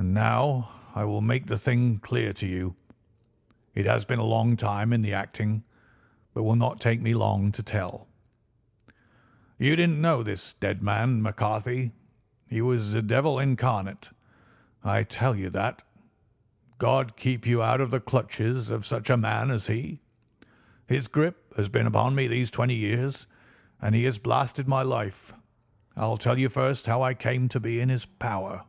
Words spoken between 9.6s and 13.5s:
didn't know this dead man, McCarthy. He was a devil